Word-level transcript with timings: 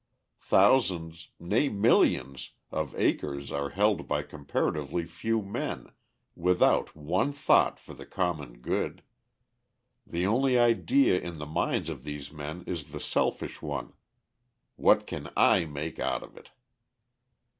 Thousands, 0.41 1.29
nay 1.39 1.69
millions, 1.69 2.53
of 2.71 2.95
acres 2.95 3.51
are 3.51 3.69
held 3.69 4.07
by 4.07 4.23
comparatively 4.23 5.05
few 5.05 5.43
men, 5.43 5.91
without 6.35 6.95
one 6.95 7.31
thought 7.31 7.79
for 7.79 7.93
the 7.93 8.07
common 8.07 8.61
good. 8.61 9.03
The 10.07 10.25
only 10.25 10.57
idea 10.57 11.19
in 11.19 11.37
the 11.37 11.45
minds 11.45 11.87
of 11.87 12.03
these 12.03 12.31
men 12.31 12.63
is 12.65 12.89
the 12.89 12.99
selfish 12.99 13.61
one: 13.61 13.93
"What 14.75 15.05
can 15.05 15.29
I 15.37 15.65
make 15.65 15.99
out 15.99 16.23
of 16.23 16.35
it?" 16.35 16.49